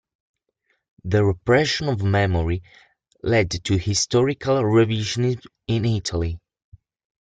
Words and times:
The 1.03 1.23
repression 1.23 1.87
of 1.87 2.01
memory 2.01 2.63
led 3.21 3.51
to 3.65 3.77
historical 3.77 4.55
revisionism 4.63 5.45
in 5.67 5.85
Italy. 5.85 6.39